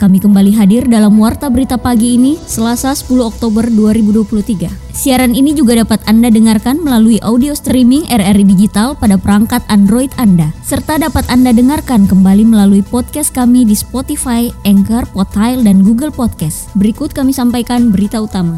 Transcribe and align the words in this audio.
Kami 0.00 0.16
kembali 0.16 0.56
hadir 0.56 0.88
dalam 0.88 1.20
Warta 1.20 1.52
Berita 1.52 1.76
Pagi 1.76 2.16
ini, 2.16 2.40
Selasa 2.48 2.96
10 2.96 3.20
Oktober 3.20 3.68
2023. 3.68 4.96
Siaran 4.96 5.36
ini 5.36 5.52
juga 5.52 5.76
dapat 5.76 6.00
Anda 6.08 6.32
dengarkan 6.32 6.80
melalui 6.80 7.20
audio 7.20 7.52
streaming 7.52 8.08
RRI 8.08 8.48
Digital 8.48 8.96
pada 8.96 9.20
perangkat 9.20 9.60
Android 9.68 10.08
Anda, 10.16 10.56
serta 10.64 10.96
dapat 10.96 11.28
Anda 11.28 11.52
dengarkan 11.52 12.08
kembali 12.08 12.48
melalui 12.48 12.80
podcast 12.80 13.28
kami 13.36 13.68
di 13.68 13.76
Spotify, 13.76 14.48
Anchor, 14.64 15.04
Podtail, 15.12 15.60
dan 15.68 15.84
Google 15.84 16.08
Podcast. 16.08 16.72
Berikut 16.80 17.12
kami 17.12 17.36
sampaikan 17.36 17.92
berita 17.92 18.24
utama. 18.24 18.56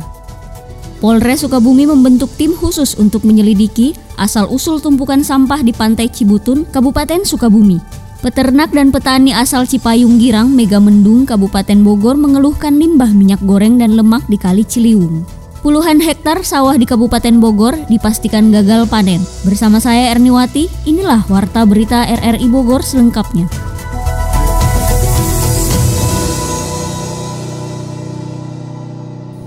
Polres 1.02 1.42
Sukabumi 1.42 1.90
membentuk 1.90 2.30
tim 2.38 2.54
khusus 2.54 2.94
untuk 2.94 3.26
menyelidiki 3.26 3.98
asal-usul 4.14 4.78
tumpukan 4.78 5.26
sampah 5.26 5.58
di 5.66 5.74
Pantai 5.74 6.06
Cibutun, 6.06 6.70
Kabupaten 6.70 7.26
Sukabumi. 7.26 8.01
Peternak 8.22 8.70
dan 8.70 8.94
petani 8.94 9.34
asal 9.34 9.66
Cipayung 9.66 10.22
Girang, 10.22 10.54
Megamendung, 10.54 11.26
Kabupaten 11.26 11.82
Bogor 11.82 12.14
mengeluhkan 12.14 12.78
limbah 12.78 13.10
minyak 13.10 13.42
goreng 13.42 13.82
dan 13.82 13.98
lemak 13.98 14.22
di 14.30 14.38
Kali 14.38 14.62
Ciliwung. 14.62 15.26
Puluhan 15.66 15.98
hektar 15.98 16.46
sawah 16.46 16.78
di 16.78 16.86
Kabupaten 16.86 17.42
Bogor 17.42 17.74
dipastikan 17.90 18.54
gagal 18.54 18.86
panen. 18.86 19.18
Bersama 19.42 19.82
saya 19.82 20.14
Erniwati, 20.14 20.70
inilah 20.86 21.26
Warta 21.26 21.66
Berita 21.66 22.06
RRI 22.06 22.46
Bogor 22.46 22.86
selengkapnya. 22.86 23.71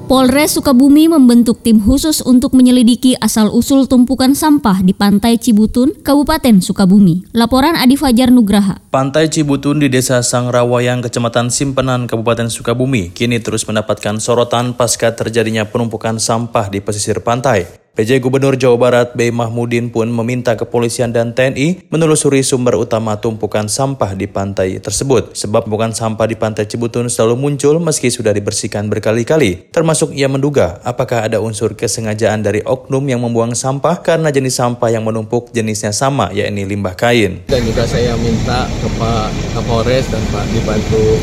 Polres 0.05 0.53
Sukabumi 0.53 1.09
membentuk 1.09 1.65
tim 1.65 1.81
khusus 1.81 2.21
untuk 2.21 2.53
menyelidiki 2.53 3.17
asal-usul 3.17 3.89
tumpukan 3.89 4.37
sampah 4.37 4.85
di 4.85 4.93
Pantai 4.93 5.41
Cibutun, 5.41 5.97
Kabupaten 5.97 6.61
Sukabumi. 6.61 7.25
Laporan 7.33 7.73
Adi 7.73 7.97
Fajar 7.97 8.29
Nugraha. 8.29 8.77
Pantai 8.93 9.33
Cibutun 9.33 9.81
di 9.81 9.89
Desa 9.89 10.21
Sangrawayang, 10.21 11.01
Kecamatan 11.01 11.49
Simpenan, 11.49 12.05
Kabupaten 12.05 12.53
Sukabumi, 12.53 13.09
kini 13.17 13.41
terus 13.41 13.65
mendapatkan 13.65 14.21
sorotan 14.21 14.77
pasca 14.77 15.09
terjadinya 15.09 15.65
penumpukan 15.65 16.21
sampah 16.21 16.69
di 16.69 16.85
pesisir 16.85 17.25
pantai. 17.25 17.84
PJ 17.95 18.19
Gubernur 18.19 18.59
Jawa 18.59 18.75
Barat 18.75 19.15
B. 19.15 19.31
Mahmudin 19.31 19.87
pun 19.87 20.11
meminta 20.11 20.59
kepolisian 20.59 21.15
dan 21.15 21.31
TNI 21.31 21.87
menelusuri 21.87 22.43
sumber 22.43 22.75
utama 22.75 23.15
tumpukan 23.23 23.71
sampah 23.71 24.11
di 24.19 24.27
pantai 24.27 24.83
tersebut. 24.83 25.31
Sebab 25.31 25.63
tumpukan 25.63 25.95
sampah 25.95 26.27
di 26.27 26.35
pantai 26.35 26.67
Cibutun 26.67 27.07
selalu 27.07 27.39
muncul 27.39 27.79
meski 27.79 28.11
sudah 28.11 28.35
dibersihkan 28.35 28.91
berkali-kali. 28.91 29.71
Termasuk 29.71 30.11
ia 30.11 30.27
menduga 30.27 30.83
apakah 30.83 31.23
ada 31.23 31.39
unsur 31.39 31.71
kesengajaan 31.79 32.43
dari 32.43 32.59
oknum 32.67 33.07
yang 33.07 33.23
membuang 33.23 33.55
sampah 33.55 34.03
karena 34.03 34.27
jenis 34.27 34.59
sampah 34.59 34.91
yang 34.91 35.07
menumpuk 35.07 35.55
jenisnya 35.55 35.95
sama 35.95 36.35
yakni 36.35 36.67
limbah 36.67 36.99
kain. 36.99 37.47
Dan 37.47 37.63
juga 37.63 37.87
saya 37.87 38.11
minta 38.19 38.67
ke 38.83 38.91
Pak 38.99 39.55
Kapolres 39.55 40.03
dan 40.11 40.19
Pak 40.35 40.43
dibantu 40.51 41.15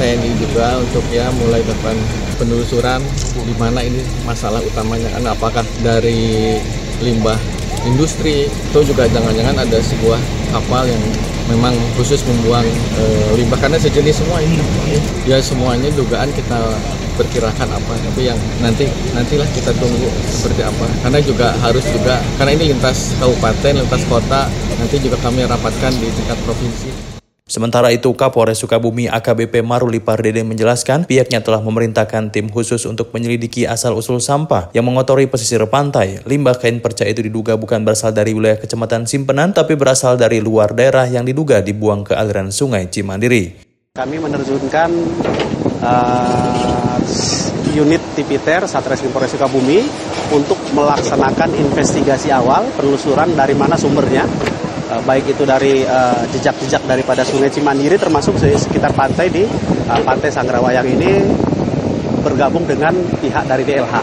TNI 0.00 0.30
juga 0.40 0.80
untuk 0.80 1.04
ya 1.12 1.28
mulai 1.36 1.60
melakukan 1.68 2.23
penelusuran 2.36 3.00
di 3.34 3.54
mana 3.56 3.80
ini 3.82 4.00
masalah 4.26 4.60
utamanya. 4.62 5.10
Kan 5.14 5.24
apakah 5.30 5.64
dari 5.82 6.58
limbah 7.02 7.38
industri 7.84 8.48
atau 8.70 8.80
juga 8.80 9.04
jangan-jangan 9.10 9.60
ada 9.60 9.78
sebuah 9.78 10.20
kapal 10.56 10.88
yang 10.88 11.02
memang 11.52 11.76
khusus 12.00 12.24
membuang 12.24 12.64
e, 12.98 13.04
limbah. 13.38 13.58
Karena 13.60 13.76
sejenis 13.78 14.24
semua 14.24 14.40
ini 14.40 14.58
ya 15.28 15.38
semuanya 15.40 15.88
dugaan 15.92 16.30
kita 16.32 16.58
perkirakan 17.14 17.68
apa. 17.70 17.94
Tapi 18.10 18.20
yang 18.26 18.38
nanti 18.58 18.88
nantilah 19.12 19.46
kita 19.52 19.70
tunggu 19.76 20.08
seperti 20.26 20.66
apa. 20.66 20.86
Karena 21.06 21.18
juga 21.22 21.54
harus 21.62 21.84
juga 21.86 22.18
karena 22.40 22.52
ini 22.56 22.74
lintas 22.74 23.14
kabupaten 23.20 23.84
lintas 23.84 24.02
kota 24.10 24.50
nanti 24.80 24.96
juga 24.98 25.16
kami 25.22 25.46
rapatkan 25.46 25.92
di 25.96 26.08
tingkat 26.12 26.38
provinsi 26.44 27.13
Sementara 27.44 27.92
itu, 27.92 28.08
Kapolres 28.16 28.56
Sukabumi 28.64 29.04
AKBP 29.04 29.60
Maruli 29.60 30.00
Pardede 30.00 30.40
menjelaskan 30.40 31.04
pihaknya 31.04 31.44
telah 31.44 31.60
memerintahkan 31.60 32.32
tim 32.32 32.48
khusus 32.48 32.88
untuk 32.88 33.12
menyelidiki 33.12 33.68
asal-usul 33.68 34.16
sampah 34.16 34.72
yang 34.72 34.88
mengotori 34.88 35.28
pesisir 35.28 35.60
pantai. 35.68 36.24
Limbah 36.24 36.56
kain 36.56 36.80
perca 36.80 37.04
itu 37.04 37.20
diduga 37.20 37.60
bukan 37.60 37.84
berasal 37.84 38.16
dari 38.16 38.32
wilayah 38.32 38.56
kecamatan 38.56 39.04
Simpenan, 39.04 39.52
tapi 39.52 39.76
berasal 39.76 40.16
dari 40.16 40.40
luar 40.40 40.72
daerah 40.72 41.04
yang 41.04 41.28
diduga 41.28 41.60
dibuang 41.60 42.08
ke 42.08 42.16
aliran 42.16 42.48
sungai 42.48 42.88
Cimandiri. 42.88 43.60
Kami 43.92 44.16
menerjunkan 44.24 44.88
uh, 45.84 46.96
unit 47.76 48.00
Tipiter 48.16 48.64
Satreskrim 48.64 49.12
Polres 49.12 49.36
Sukabumi 49.36 49.84
untuk 50.32 50.56
melaksanakan 50.72 51.60
investigasi 51.60 52.32
awal 52.32 52.64
penelusuran 52.72 53.36
dari 53.36 53.52
mana 53.52 53.76
sumbernya 53.76 54.24
Eh, 54.84 55.00
baik 55.00 55.32
itu 55.32 55.48
dari 55.48 55.80
eh, 55.80 56.22
jejak-jejak 56.28 56.84
uh, 56.84 56.88
daripada 56.92 57.24
Sungai 57.24 57.48
Cimandiri 57.48 57.96
termasuk 57.96 58.36
sekitar 58.36 58.92
pantai 58.92 59.32
di 59.32 59.48
uh, 59.88 60.00
Pantai 60.04 60.28
Sangrawayang 60.28 60.84
ini 60.84 61.24
bergabung 62.20 62.68
dengan 62.68 62.92
pihak 63.16 63.48
dari 63.48 63.64
DLH. 63.64 63.94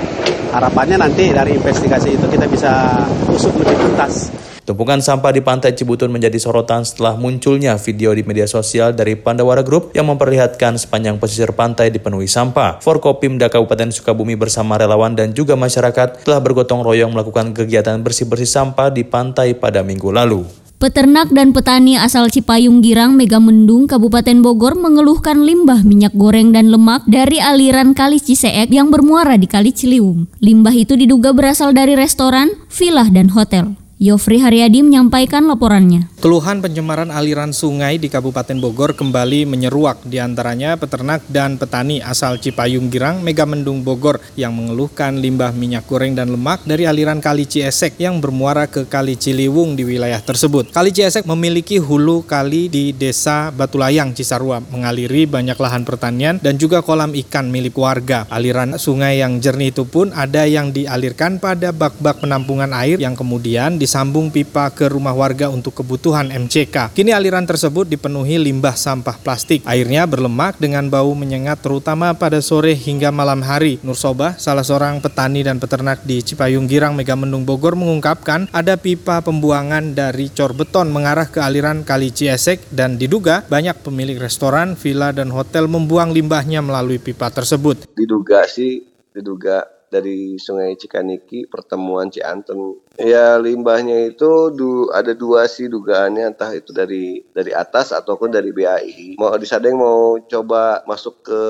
Harapannya 0.49 0.97
nanti 0.97 1.29
dari 1.29 1.53
investigasi 1.53 2.17
itu 2.17 2.25
kita 2.25 2.49
bisa 2.49 2.97
usut 3.29 3.53
lebih 3.61 3.77
tuntas. 3.77 4.33
Tumpukan 4.61 5.01
sampah 5.01 5.33
di 5.33 5.41
Pantai 5.41 5.73
Cibutun 5.73 6.13
menjadi 6.13 6.37
sorotan 6.37 6.85
setelah 6.85 7.17
munculnya 7.17 7.77
video 7.81 8.13
di 8.13 8.21
media 8.21 8.45
sosial 8.45 8.93
dari 8.93 9.17
Pandawara 9.17 9.65
Group 9.65 9.93
yang 9.97 10.09
memperlihatkan 10.09 10.77
sepanjang 10.77 11.17
pesisir 11.17 11.53
pantai 11.53 11.89
dipenuhi 11.89 12.29
sampah. 12.29 12.77
Forkopimda 12.81 13.49
Kabupaten 13.49 13.89
Sukabumi 13.89 14.37
bersama 14.37 14.77
relawan 14.77 15.17
dan 15.17 15.33
juga 15.33 15.57
masyarakat 15.57 16.25
telah 16.25 16.39
bergotong 16.41 16.85
royong 16.85 17.09
melakukan 17.13 17.53
kegiatan 17.57 17.97
bersih-bersih 18.05 18.49
sampah 18.49 18.93
di 18.93 19.01
pantai 19.01 19.57
pada 19.57 19.81
minggu 19.81 20.13
lalu. 20.13 20.60
Peternak 20.81 21.29
dan 21.29 21.53
petani 21.53 21.93
asal 21.93 22.25
Cipayung 22.33 22.81
Girang, 22.81 23.13
Megamendung, 23.13 23.85
Kabupaten 23.85 24.41
Bogor 24.41 24.73
mengeluhkan 24.73 25.45
limbah 25.45 25.85
minyak 25.85 26.09
goreng 26.17 26.49
dan 26.49 26.73
lemak 26.73 27.05
dari 27.05 27.37
aliran 27.37 27.93
Kali 27.93 28.17
Ciseek 28.17 28.73
yang 28.73 28.89
bermuara 28.89 29.37
di 29.37 29.45
Kali 29.45 29.69
Ciliwung. 29.69 30.25
Limbah 30.41 30.73
itu 30.73 30.97
diduga 30.97 31.37
berasal 31.37 31.77
dari 31.77 31.93
restoran, 31.93 32.49
villa, 32.65 33.05
dan 33.13 33.29
hotel. 33.29 33.77
Yofri 34.01 34.41
Haryadi 34.41 34.81
menyampaikan 34.81 35.45
laporannya. 35.45 36.09
Keluhan 36.17 36.57
pencemaran 36.57 37.13
aliran 37.13 37.53
sungai 37.53 38.01
di 38.01 38.09
Kabupaten 38.09 38.57
Bogor 38.57 38.97
kembali 38.97 39.45
menyeruak 39.45 40.01
di 40.01 40.17
antaranya 40.17 40.73
peternak 40.73 41.21
dan 41.29 41.61
petani 41.61 42.01
asal 42.01 42.41
Cipayung 42.41 42.89
Girang, 42.89 43.21
Megamendung 43.21 43.85
Bogor 43.85 44.17
yang 44.33 44.57
mengeluhkan 44.57 45.21
limbah 45.21 45.53
minyak 45.53 45.85
goreng 45.85 46.17
dan 46.17 46.33
lemak 46.33 46.65
dari 46.65 46.89
aliran 46.89 47.21
Kali 47.21 47.45
Ciesek 47.45 48.01
yang 48.01 48.17
bermuara 48.17 48.65
ke 48.65 48.89
Kali 48.89 49.13
Ciliwung 49.13 49.77
di 49.77 49.85
wilayah 49.85 50.17
tersebut. 50.17 50.73
Kali 50.73 50.89
Ciesek 50.89 51.29
memiliki 51.29 51.77
hulu 51.77 52.25
kali 52.25 52.73
di 52.73 52.97
Desa 52.97 53.53
Batulayang, 53.53 54.17
Cisarua, 54.17 54.65
mengaliri 54.65 55.29
banyak 55.29 55.61
lahan 55.61 55.85
pertanian 55.85 56.41
dan 56.41 56.57
juga 56.57 56.81
kolam 56.81 57.13
ikan 57.13 57.53
milik 57.53 57.77
warga. 57.77 58.25
Aliran 58.33 58.81
sungai 58.81 59.21
yang 59.21 59.37
jernih 59.37 59.69
itu 59.69 59.85
pun 59.85 60.09
ada 60.17 60.49
yang 60.49 60.73
dialirkan 60.73 61.37
pada 61.37 61.69
bak-bak 61.69 62.17
penampungan 62.17 62.73
air 62.73 62.97
yang 62.97 63.13
kemudian 63.13 63.77
di 63.77 63.90
disambung 63.91 64.31
pipa 64.31 64.71
ke 64.71 64.87
rumah 64.87 65.11
warga 65.11 65.51
untuk 65.51 65.83
kebutuhan 65.83 66.31
MCK. 66.31 66.95
Kini 66.95 67.11
aliran 67.11 67.43
tersebut 67.43 67.83
dipenuhi 67.91 68.39
limbah 68.39 68.71
sampah 68.71 69.19
plastik. 69.19 69.67
Airnya 69.67 70.07
berlemak 70.07 70.55
dengan 70.63 70.87
bau 70.87 71.11
menyengat 71.11 71.59
terutama 71.59 72.15
pada 72.15 72.39
sore 72.39 72.71
hingga 72.71 73.11
malam 73.11 73.43
hari. 73.43 73.83
Nur 73.83 73.99
Sobah, 73.99 74.39
salah 74.39 74.63
seorang 74.63 75.03
petani 75.03 75.43
dan 75.43 75.59
peternak 75.59 76.07
di 76.07 76.23
Cipayung 76.23 76.71
Girang 76.71 76.95
Megamendung 76.95 77.43
Bogor 77.43 77.75
mengungkapkan 77.75 78.47
ada 78.55 78.79
pipa 78.79 79.19
pembuangan 79.19 79.91
dari 79.91 80.31
cor 80.31 80.55
beton 80.55 80.87
mengarah 80.87 81.27
ke 81.27 81.43
aliran 81.43 81.83
Kali 81.83 82.15
Ciesek 82.15 82.71
dan 82.71 82.95
diduga 82.95 83.43
banyak 83.51 83.75
pemilik 83.83 84.15
restoran, 84.15 84.79
villa, 84.79 85.11
dan 85.11 85.35
hotel 85.35 85.67
membuang 85.67 86.15
limbahnya 86.15 86.63
melalui 86.63 86.95
pipa 86.95 87.27
tersebut. 87.27 87.91
Diduga 87.91 88.47
sih, 88.47 88.87
diduga 89.11 89.81
dari 89.91 90.39
Sungai 90.39 90.79
Cikaniki 90.79 91.51
pertemuan 91.51 92.07
Cianten 92.07 92.79
Ya 92.99 93.39
limbahnya 93.39 94.11
itu 94.11 94.51
du, 94.51 94.91
ada 94.91 95.15
dua 95.15 95.47
sih 95.47 95.71
dugaannya 95.71 96.35
entah 96.35 96.51
itu 96.51 96.75
dari 96.75 97.23
dari 97.31 97.55
atas 97.55 97.95
ataupun 97.95 98.35
dari 98.35 98.51
BAI. 98.51 99.15
Mau 99.15 99.31
disadeng 99.39 99.79
mau 99.79 100.19
coba 100.19 100.83
masuk 100.83 101.23
ke 101.23 101.41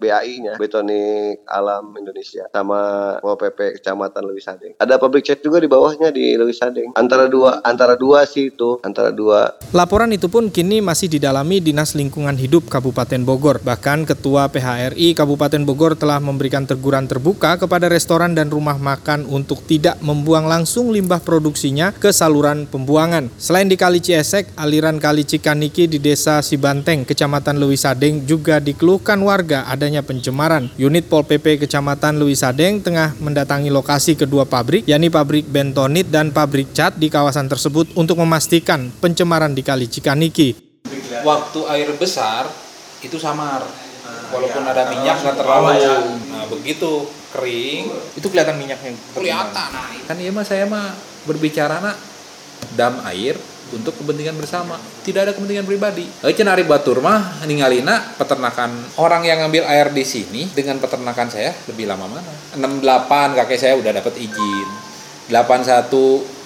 BAI-nya 0.00 0.56
Betonik 0.56 1.44
Alam 1.44 1.92
Indonesia 2.00 2.48
sama 2.48 3.12
mau 3.20 3.36
PP 3.36 3.76
Kecamatan 3.80 4.24
Lewi 4.24 4.40
Sadeng. 4.40 4.72
Ada 4.80 4.96
public 4.96 5.28
check 5.28 5.44
juga 5.44 5.60
di 5.60 5.68
bawahnya 5.68 6.08
di 6.08 6.32
Lewi 6.32 6.56
Sadeng. 6.56 6.96
Antara 6.96 7.28
dua 7.28 7.60
antara 7.60 7.92
dua 7.94 8.24
sih 8.24 8.48
itu 8.48 8.80
antara 8.80 9.12
dua. 9.12 9.52
Laporan 9.76 10.10
itu 10.16 10.32
pun 10.32 10.48
kini 10.48 10.80
masih 10.80 11.12
didalami 11.12 11.60
Dinas 11.60 11.92
Lingkungan 11.92 12.40
Hidup 12.40 12.72
Kabupaten 12.72 13.20
Bogor. 13.20 13.60
Bahkan 13.60 14.08
Ketua 14.08 14.48
PHRI 14.48 15.12
Kabupaten 15.12 15.62
Bogor 15.68 15.92
telah 15.94 16.24
memberikan 16.24 16.64
teguran 16.64 17.04
terbuka 17.04 17.60
kepada 17.60 17.92
restoran 17.92 18.32
dan 18.32 18.48
rumah 18.48 18.80
makan 18.80 19.28
untuk 19.28 19.60
tidak 19.68 20.00
membuang 20.00 20.48
langsung 20.48 20.85
langsung 20.86 21.02
limbah 21.02 21.18
produksinya 21.18 21.90
ke 21.90 22.14
saluran 22.14 22.62
pembuangan. 22.70 23.26
Selain 23.42 23.66
di 23.66 23.74
Kali 23.74 23.98
Ciesek, 23.98 24.54
aliran 24.54 25.02
Kali 25.02 25.26
Cikaniki 25.26 25.90
di 25.90 25.98
Desa 25.98 26.38
Sibanteng, 26.46 27.02
Kecamatan 27.02 27.58
Lewisadeng 27.58 28.22
juga 28.22 28.62
dikeluhkan 28.62 29.18
warga 29.18 29.66
adanya 29.66 30.06
pencemaran. 30.06 30.70
Unit 30.78 31.10
Pol 31.10 31.26
PP 31.26 31.66
Kecamatan 31.66 32.22
Lewisadeng 32.22 32.86
tengah 32.86 33.18
mendatangi 33.18 33.66
lokasi 33.66 34.14
kedua 34.14 34.46
pabrik, 34.46 34.86
yakni 34.86 35.10
pabrik 35.10 35.50
bentonit 35.50 36.06
dan 36.06 36.30
pabrik 36.30 36.70
cat 36.70 36.94
di 36.94 37.10
kawasan 37.10 37.50
tersebut 37.50 37.90
untuk 37.98 38.22
memastikan 38.22 38.94
pencemaran 39.02 39.58
di 39.58 39.66
Kali 39.66 39.90
Cikaniki. 39.90 40.54
Waktu 41.26 41.60
air 41.66 41.90
besar 41.98 42.46
itu 43.02 43.18
samar, 43.18 43.66
walaupun 44.30 44.62
ada 44.62 44.86
minyak 44.94 45.18
nggak 45.18 45.34
terlalu. 45.34 45.82
Nah 46.30 46.46
begitu 46.46 47.10
kering. 47.34 47.84
Itu 48.18 48.26
kelihatan 48.30 48.58
minyaknya. 48.60 48.92
kelihatan. 49.14 49.70
Kan 50.06 50.16
iya 50.20 50.30
mah 50.30 50.44
saya 50.46 50.68
mah 50.68 50.94
berbicara 51.26 51.82
nak. 51.82 51.96
Dam 52.76 53.00
air 53.08 53.36
untuk 53.72 53.94
kepentingan 53.98 54.36
bersama. 54.38 54.78
Tidak 54.78 55.20
ada 55.26 55.32
kepentingan 55.34 55.66
pribadi. 55.66 56.06
Eh 56.22 56.34
cenah 56.34 56.54
ari 56.54 56.62
batur 56.62 57.02
mah 57.02 57.42
ningalina 57.48 58.14
peternakan. 58.14 58.98
Orang 59.00 59.26
yang 59.26 59.42
ngambil 59.42 59.66
air 59.66 59.90
di 59.90 60.04
sini 60.06 60.46
dengan 60.54 60.78
peternakan 60.78 61.28
saya 61.32 61.50
lebih 61.66 61.90
lama 61.90 62.06
mana? 62.06 62.32
68 62.54 63.38
kakek 63.42 63.58
saya 63.58 63.74
udah 63.78 63.92
dapat 63.96 64.14
izin. 64.18 64.68
81 65.26 65.90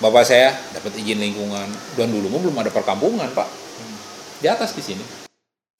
bapak 0.00 0.24
saya 0.24 0.56
dapat 0.72 0.92
izin 0.96 1.20
lingkungan. 1.20 1.68
Dan 1.98 2.08
dulu 2.08 2.32
mah 2.32 2.40
belum 2.40 2.56
ada 2.64 2.70
perkampungan 2.72 3.28
pak. 3.36 3.48
Di 4.40 4.48
atas 4.48 4.72
di 4.72 4.80
sini 4.80 5.29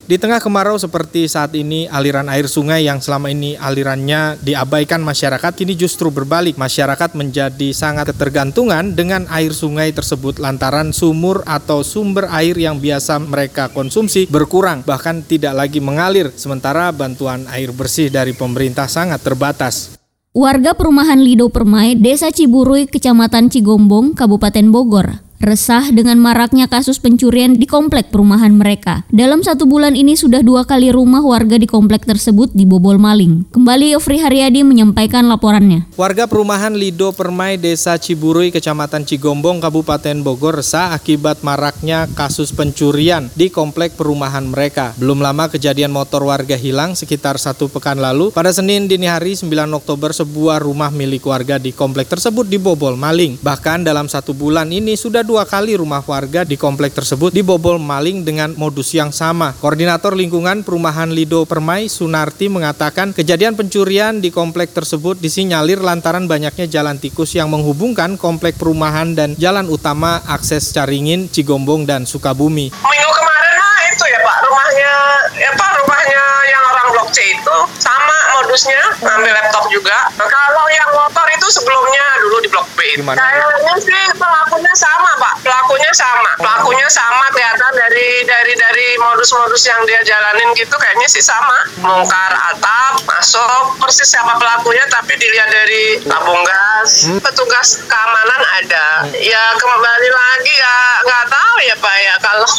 Di 0.01 0.17
tengah 0.17 0.41
kemarau 0.41 0.81
seperti 0.81 1.29
saat 1.29 1.53
ini, 1.53 1.85
aliran 1.85 2.25
air 2.27 2.49
sungai 2.49 2.89
yang 2.89 2.97
selama 2.97 3.29
ini 3.29 3.53
alirannya 3.53 4.41
diabaikan 4.41 4.99
masyarakat 4.99 5.53
kini 5.53 5.77
justru 5.77 6.09
berbalik. 6.09 6.57
Masyarakat 6.57 7.13
menjadi 7.13 7.69
sangat 7.69 8.09
ketergantungan 8.09 8.97
dengan 8.97 9.29
air 9.29 9.53
sungai 9.53 9.93
tersebut 9.93 10.41
lantaran 10.41 10.89
sumur 10.89 11.45
atau 11.45 11.85
sumber 11.85 12.27
air 12.33 12.57
yang 12.57 12.81
biasa 12.81 13.21
mereka 13.21 13.69
konsumsi 13.69 14.25
berkurang, 14.25 14.81
bahkan 14.83 15.21
tidak 15.21 15.53
lagi 15.53 15.77
mengalir. 15.77 16.33
Sementara 16.33 16.89
bantuan 16.89 17.45
air 17.53 17.69
bersih 17.69 18.09
dari 18.09 18.33
pemerintah 18.33 18.89
sangat 18.89 19.21
terbatas. 19.21 19.95
Warga 20.31 20.71
perumahan 20.71 21.19
Lido 21.19 21.51
Permai, 21.51 21.93
Desa 21.99 22.31
Ciburui, 22.31 22.87
Kecamatan 22.87 23.51
Cigombong, 23.51 24.15
Kabupaten 24.15 24.63
Bogor, 24.71 25.19
resah 25.41 25.89
dengan 25.89 26.21
maraknya 26.21 26.69
kasus 26.69 27.01
pencurian 27.01 27.57
di 27.57 27.65
komplek 27.65 28.13
perumahan 28.13 28.53
mereka. 28.53 29.01
Dalam 29.09 29.41
satu 29.41 29.65
bulan 29.65 29.97
ini 29.97 30.13
sudah 30.13 30.45
dua 30.45 30.69
kali 30.69 30.93
rumah 30.93 31.25
warga 31.25 31.57
di 31.57 31.65
komplek 31.65 32.05
tersebut 32.05 32.53
dibobol 32.53 33.01
maling. 33.01 33.49
Kembali 33.49 33.97
Yofri 33.97 34.21
Haryadi 34.21 34.61
menyampaikan 34.61 35.25
laporannya. 35.25 35.89
Warga 35.97 36.29
perumahan 36.29 36.77
Lido 36.77 37.09
Permai 37.09 37.57
Desa 37.57 37.97
Ciburui 37.97 38.53
Kecamatan 38.53 39.01
Cigombong 39.01 39.57
Kabupaten 39.57 40.21
Bogor 40.21 40.61
resah 40.61 40.93
akibat 40.93 41.41
maraknya 41.41 42.05
kasus 42.13 42.53
pencurian 42.53 43.33
di 43.33 43.49
komplek 43.49 43.97
perumahan 43.97 44.45
mereka. 44.45 44.93
Belum 45.01 45.25
lama 45.25 45.49
kejadian 45.49 45.89
motor 45.89 46.21
warga 46.21 46.53
hilang 46.53 46.93
sekitar 46.93 47.41
satu 47.41 47.65
pekan 47.65 47.97
lalu. 47.97 48.29
Pada 48.29 48.53
Senin 48.53 48.85
dini 48.85 49.09
hari 49.09 49.33
9 49.33 49.49
Oktober 49.73 50.13
sebuah 50.13 50.61
rumah 50.61 50.93
milik 50.93 51.25
warga 51.25 51.57
di 51.57 51.73
komplek 51.73 52.13
tersebut 52.13 52.45
dibobol 52.45 52.93
maling. 52.93 53.41
Bahkan 53.41 53.89
dalam 53.89 54.05
satu 54.05 54.37
bulan 54.37 54.69
ini 54.69 54.93
sudah 54.93 55.25
dua 55.31 55.47
kali 55.47 55.79
rumah 55.79 56.03
warga 56.03 56.43
di 56.43 56.59
komplek 56.59 56.91
tersebut 56.91 57.31
dibobol 57.31 57.79
maling 57.79 58.27
dengan 58.27 58.51
modus 58.59 58.91
yang 58.91 59.15
sama. 59.15 59.55
Koordinator 59.63 60.11
lingkungan 60.11 60.59
perumahan 60.67 61.07
Lido 61.07 61.47
Permai 61.47 61.87
Sunarti 61.87 62.51
mengatakan 62.51 63.15
kejadian 63.15 63.55
pencurian 63.55 64.19
di 64.19 64.27
komplek 64.27 64.75
tersebut 64.75 65.23
disinyalir 65.23 65.79
lantaran 65.79 66.27
banyaknya 66.27 66.67
jalan 66.67 66.99
tikus 66.99 67.31
yang 67.31 67.47
menghubungkan 67.47 68.19
komplek 68.19 68.59
perumahan 68.59 69.15
dan 69.15 69.39
jalan 69.39 69.71
utama 69.71 70.19
akses 70.27 70.75
Caringin, 70.75 71.31
Cigombong, 71.31 71.87
dan 71.87 72.03
Sukabumi. 72.03 72.67
minggu 72.75 73.11
kemarin 73.15 73.55
mah 73.55 73.79
itu 73.87 74.03
ya 74.11 74.19
pak 74.19 74.37
rumahnya 74.43 74.93
ya 75.39 75.49
pak 75.55 75.71
rumahnya 75.79 76.23
yang 76.51 76.63
orang 76.75 76.87
blok 76.91 77.09
C 77.15 77.23
itu 77.23 77.57
sama 77.79 78.20
modusnya 78.41 78.81
ngambil 79.05 79.31
laptop 79.37 79.65
juga. 79.69 80.09
Kalau 80.17 80.65
yang 80.73 80.89
motor 80.97 81.25
itu 81.29 81.47
sebelumnya 81.53 82.05
dulu 82.25 82.37
di 82.41 82.49
blok 82.49 82.67
B. 82.73 82.97
Gimana? 82.97 83.17
kayaknya 83.21 83.75
sih 83.77 84.03
pelakunya 84.17 84.73
sama 84.73 85.11
pak. 85.21 85.33
Pelakunya 85.45 85.91
sama. 85.93 86.31
Pelakunya 86.41 86.87
sama 86.89 87.25
kelihatan 87.29 87.71
dari 87.77 88.25
dari 88.25 88.53
dari 88.57 88.87
modus-modus 88.97 89.61
yang 89.69 89.81
dia 89.85 90.01
jalanin 90.01 90.49
gitu 90.57 90.73
kayaknya 90.75 91.07
sih 91.07 91.21
sama. 91.21 91.69
Bongkar 91.79 92.33
atap 92.33 93.05
masuk 93.05 93.77
persis 93.77 94.09
siapa 94.09 94.35
pelakunya 94.41 94.83
tapi 94.89 95.13
dilihat 95.21 95.49
dari 95.53 96.01
tabung 96.01 96.41
gas. 96.41 97.07
Petugas 97.21 97.85
keamanan 97.85 98.41
ada. 98.57 99.05
Ya 99.21 99.53
kembali 99.55 100.09
lagi 100.09 100.53
ya 100.57 100.75
nggak 101.05 101.25
tahu 101.29 101.55
ya 101.69 101.75
pak 101.77 101.95
ya. 102.01 102.15
Kalau 102.19 102.49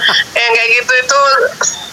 yang 0.38 0.52
kayak 0.54 0.70
gitu 0.78 0.92
itu 1.02 1.20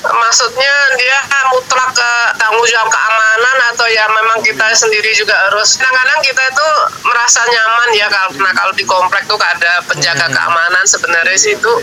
maksudnya 0.06 0.74
dia 0.96 1.18
mutlak 1.52 1.92
ke 1.92 2.12
tanggung 2.40 2.68
jawab 2.70 2.88
keamanan 2.88 3.39
atau 3.74 3.88
ya 3.88 4.06
memang 4.10 4.40
kita 4.42 4.66
sendiri 4.76 5.14
juga 5.16 5.38
harus 5.48 5.78
kadang-kadang 5.78 6.20
kita 6.26 6.42
itu 6.52 6.68
merasa 7.06 7.42
nyaman 7.46 7.90
ya 7.96 8.08
kalau 8.10 8.30
nah 8.42 8.54
kalau 8.56 8.74
di 8.74 8.84
komplek 8.84 9.24
tuh 9.30 9.40
ada 9.40 9.86
penjaga 9.86 10.28
keamanan 10.28 10.84
sebenarnya 10.84 11.38
sih 11.38 11.54
itu 11.56 11.74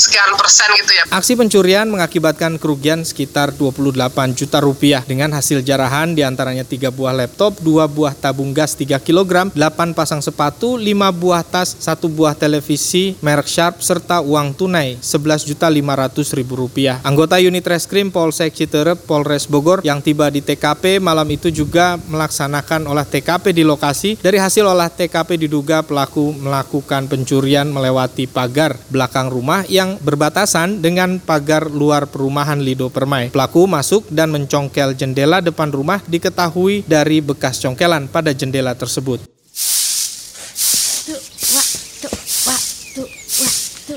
sekian 0.00 0.32
persen 0.38 0.68
gitu 0.80 0.92
ya. 0.96 1.04
Aksi 1.12 1.36
pencurian 1.36 1.84
mengakibatkan 1.84 2.56
kerugian 2.56 3.04
sekitar 3.04 3.52
28 3.52 4.32
juta 4.32 4.58
rupiah. 4.64 5.04
Dengan 5.04 5.28
hasil 5.36 5.60
jarahan 5.60 6.16
di 6.16 6.24
antaranya 6.24 6.64
3 6.64 6.88
buah 6.88 7.12
laptop, 7.12 7.60
2 7.60 7.84
buah 7.84 8.16
tabung 8.16 8.56
gas 8.56 8.72
3 8.72 8.96
kg, 8.96 9.52
8 9.52 9.92
pasang 9.92 10.24
sepatu, 10.24 10.80
5 10.80 11.12
buah 11.12 11.44
tas, 11.44 11.76
1 11.76 12.08
buah 12.08 12.32
televisi 12.32 13.18
merek 13.20 13.50
Sharp, 13.50 13.84
serta 13.84 14.24
uang 14.24 14.56
tunai 14.56 14.96
11 15.04 15.44
juta 15.44 15.68
500 15.68 16.32
ribu 16.32 16.56
rupiah. 16.56 17.02
Anggota 17.04 17.36
unit 17.36 17.66
reskrim 17.66 18.08
Polsek 18.08 18.56
Citerep 18.56 19.04
Polres 19.04 19.44
Bogor 19.44 19.84
yang 19.84 20.00
tiba 20.00 20.32
di 20.32 20.40
TKP 20.40 20.99
malam 21.00 21.26
itu 21.32 21.48
juga 21.48 21.96
melaksanakan 21.96 22.86
olah 22.86 23.08
TKP 23.08 23.56
di 23.56 23.64
lokasi. 23.64 24.20
Dari 24.20 24.36
hasil 24.36 24.62
olah 24.62 24.92
TKP 24.92 25.40
diduga 25.48 25.80
pelaku 25.80 26.36
melakukan 26.36 27.08
pencurian 27.08 27.66
melewati 27.72 28.28
pagar 28.28 28.76
belakang 28.92 29.32
rumah 29.32 29.64
yang 29.66 29.96
berbatasan 29.98 30.84
dengan 30.84 31.18
pagar 31.18 31.66
luar 31.66 32.06
perumahan 32.06 32.60
Lido 32.60 32.92
Permai. 32.92 33.32
Pelaku 33.32 33.64
masuk 33.64 34.06
dan 34.12 34.30
mencongkel 34.30 34.92
jendela 34.94 35.40
depan 35.40 35.72
rumah 35.72 36.04
diketahui 36.04 36.84
dari 36.84 37.24
bekas 37.24 37.58
congkelan 37.58 38.06
pada 38.06 38.36
jendela 38.36 38.76
tersebut. 38.76 39.24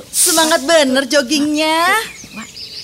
Semangat 0.10 0.66
bener 0.66 1.06
joggingnya. 1.06 2.23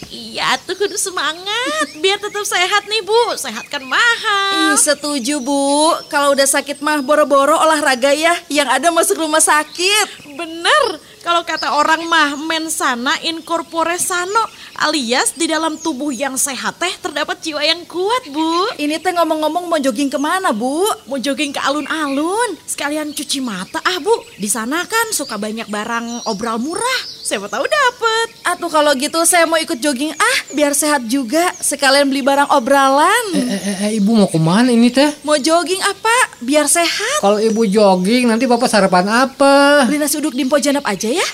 Iya 0.10 0.58
tuh 0.66 0.74
kudu 0.74 0.98
semangat 0.98 1.94
biar 2.02 2.18
tetap 2.18 2.42
sehat 2.42 2.90
nih 2.90 3.06
bu 3.06 3.38
sehat 3.38 3.70
kan 3.70 3.86
mahal 3.86 4.74
Ih, 4.74 4.78
setuju 4.82 5.38
Bu. 5.38 5.94
Kalau 6.10 6.34
udah 6.34 6.50
sakit 6.50 6.82
mah 6.82 7.06
boro-boro 7.06 7.54
olahraga 7.54 8.10
ya. 8.10 8.34
Yang 8.50 8.70
ada 8.74 8.88
masuk 8.90 9.22
rumah 9.22 9.42
sakit. 9.42 10.34
bener 10.34 10.84
kalau 11.20 11.44
kata 11.44 11.76
orang 11.76 12.08
mah 12.08 12.40
mensana 12.40 13.12
in 13.28 13.44
corpore 13.44 14.00
sano 14.00 14.40
alias 14.80 15.36
di 15.36 15.52
dalam 15.52 15.76
tubuh 15.76 16.16
yang 16.16 16.40
sehat 16.40 16.80
teh 16.80 16.94
terdapat 17.04 17.44
jiwa 17.44 17.60
yang 17.60 17.84
kuat 17.84 18.24
bu 18.32 18.72
Ini 18.80 19.04
teh 19.04 19.12
ngomong-ngomong 19.12 19.68
mau 19.68 19.76
jogging 19.76 20.08
ke 20.08 20.16
mana 20.16 20.56
Bu? 20.56 20.88
mau 21.12 21.20
jogging 21.20 21.52
ke 21.52 21.60
alun-alun 21.60 22.56
sekalian 22.64 23.12
cuci 23.12 23.44
mata 23.44 23.84
ah 23.84 24.00
bu 24.00 24.16
di 24.40 24.48
sana 24.48 24.88
kan 24.88 25.12
suka 25.12 25.36
banyak 25.36 25.68
barang 25.68 26.24
obral 26.32 26.56
murah 26.56 27.19
siapa 27.30 27.46
tahu 27.46 27.62
dapet 27.70 28.28
Atuh 28.42 28.72
kalau 28.74 28.90
gitu 28.98 29.22
saya 29.30 29.46
mau 29.46 29.62
ikut 29.62 29.78
jogging 29.78 30.10
ah 30.10 30.38
biar 30.58 30.74
sehat 30.74 31.06
juga. 31.06 31.54
Sekalian 31.62 32.10
beli 32.10 32.26
barang 32.26 32.50
obralan. 32.50 33.26
Eh, 33.38 33.46
eh, 33.54 33.76
eh, 33.86 33.92
ibu 34.02 34.18
mau 34.18 34.26
ke 34.26 34.42
mana 34.42 34.74
ini 34.74 34.90
teh? 34.90 35.06
Mau 35.22 35.38
jogging 35.38 35.78
apa? 35.86 36.42
Biar 36.42 36.66
sehat. 36.66 37.22
Kalau 37.22 37.38
ibu 37.38 37.62
jogging 37.70 38.26
nanti 38.26 38.50
bapak 38.50 38.66
sarapan 38.66 39.30
apa? 39.30 39.86
Beli 39.86 40.02
nasi 40.02 40.18
uduk 40.18 40.34
di 40.34 40.50
Mpo 40.50 40.58
Janap 40.58 40.82
aja 40.90 41.14
ya. 41.14 41.28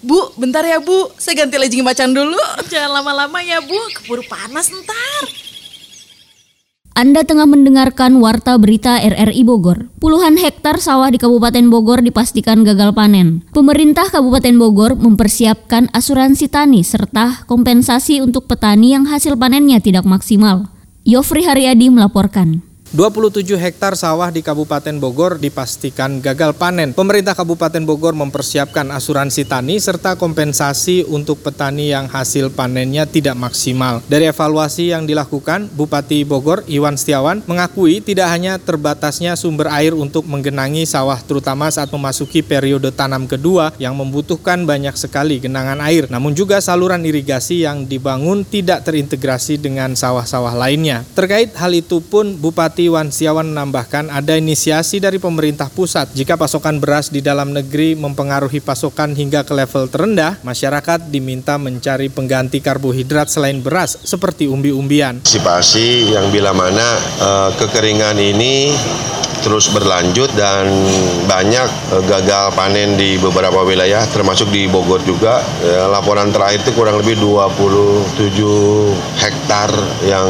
Bu, 0.00 0.32
bentar 0.38 0.62
ya 0.62 0.78
Bu. 0.78 1.10
Saya 1.18 1.44
ganti 1.44 1.58
legging 1.58 1.82
macan 1.82 2.14
dulu. 2.14 2.38
jangan 2.70 3.02
lama-lama 3.02 3.42
ya 3.42 3.58
bu 3.58 3.76
keburu 3.98 4.22
panas 4.30 4.70
ntar 4.70 5.39
Anda 6.90 7.22
tengah 7.22 7.46
mendengarkan 7.46 8.18
Warta 8.18 8.58
Berita 8.58 8.98
RRI 8.98 9.46
Bogor. 9.46 9.86
Puluhan 10.02 10.34
hektar 10.34 10.82
sawah 10.82 11.06
di 11.06 11.22
Kabupaten 11.22 11.70
Bogor 11.70 12.02
dipastikan 12.02 12.66
gagal 12.66 12.90
panen. 12.90 13.46
Pemerintah 13.54 14.10
Kabupaten 14.10 14.58
Bogor 14.58 14.98
mempersiapkan 14.98 15.86
asuransi 15.94 16.50
tani 16.50 16.82
serta 16.82 17.46
kompensasi 17.46 18.18
untuk 18.18 18.50
petani 18.50 18.98
yang 18.98 19.06
hasil 19.06 19.38
panennya 19.38 19.78
tidak 19.78 20.02
maksimal. 20.02 20.66
Yofri 21.06 21.46
Haryadi 21.46 21.94
melaporkan. 21.94 22.69
27 22.90 23.54
hektar 23.54 23.94
sawah 23.94 24.34
di 24.34 24.42
Kabupaten 24.42 24.98
Bogor 24.98 25.38
dipastikan 25.38 26.18
gagal 26.18 26.58
panen. 26.58 26.90
Pemerintah 26.90 27.38
Kabupaten 27.38 27.86
Bogor 27.86 28.18
mempersiapkan 28.18 28.90
asuransi 28.90 29.46
tani 29.46 29.78
serta 29.78 30.18
kompensasi 30.18 31.06
untuk 31.06 31.38
petani 31.38 31.94
yang 31.94 32.10
hasil 32.10 32.50
panennya 32.50 33.06
tidak 33.06 33.38
maksimal. 33.38 34.02
Dari 34.10 34.26
evaluasi 34.26 34.90
yang 34.90 35.06
dilakukan, 35.06 35.70
Bupati 35.70 36.26
Bogor 36.26 36.66
Iwan 36.66 36.98
Setiawan 36.98 37.46
mengakui 37.46 38.02
tidak 38.02 38.26
hanya 38.26 38.58
terbatasnya 38.58 39.38
sumber 39.38 39.70
air 39.70 39.94
untuk 39.94 40.26
menggenangi 40.26 40.82
sawah 40.82 41.22
terutama 41.22 41.70
saat 41.70 41.94
memasuki 41.94 42.42
periode 42.42 42.90
tanam 42.90 43.30
kedua 43.30 43.70
yang 43.78 43.94
membutuhkan 43.94 44.66
banyak 44.66 44.98
sekali 44.98 45.38
genangan 45.38 45.78
air, 45.78 46.10
namun 46.10 46.34
juga 46.34 46.58
saluran 46.58 47.06
irigasi 47.06 47.62
yang 47.62 47.86
dibangun 47.86 48.42
tidak 48.42 48.82
terintegrasi 48.82 49.62
dengan 49.62 49.94
sawah-sawah 49.94 50.58
lainnya. 50.58 51.06
Terkait 51.14 51.54
hal 51.54 51.70
itu 51.70 52.02
pun 52.02 52.34
Bupati 52.34 52.79
Bupati 52.80 52.96
Wan 52.96 53.12
Siawan 53.12 53.52
menambahkan 53.52 54.08
ada 54.08 54.40
inisiasi 54.40 55.04
dari 55.04 55.20
pemerintah 55.20 55.68
pusat 55.68 56.16
jika 56.16 56.40
pasokan 56.40 56.80
beras 56.80 57.12
di 57.12 57.20
dalam 57.20 57.52
negeri 57.52 57.92
mempengaruhi 57.92 58.64
pasokan 58.64 59.12
hingga 59.12 59.44
ke 59.44 59.52
level 59.52 59.84
terendah, 59.92 60.40
masyarakat 60.40 61.12
diminta 61.12 61.60
mencari 61.60 62.08
pengganti 62.08 62.64
karbohidrat 62.64 63.28
selain 63.28 63.60
beras 63.60 64.00
seperti 64.00 64.48
umbi-umbian. 64.48 65.20
Antisipasi 65.20 66.08
yang 66.08 66.32
bila 66.32 66.56
mana 66.56 66.96
uh, 67.20 67.50
kekeringan 67.60 68.16
ini 68.16 68.72
terus 69.40 69.72
berlanjut 69.72 70.30
dan 70.36 70.68
banyak 71.26 71.68
uh, 71.92 72.02
gagal 72.04 72.52
panen 72.54 72.96
di 72.96 73.16
beberapa 73.20 73.64
wilayah 73.64 74.04
termasuk 74.08 74.48
di 74.52 74.68
Bogor 74.68 75.00
juga. 75.04 75.42
Ya, 75.60 75.88
laporan 75.88 76.32
terakhir 76.32 76.64
itu 76.64 76.72
kurang 76.76 77.00
lebih 77.00 77.20
27 77.20 78.32
hektar 79.16 79.70
yang 80.04 80.28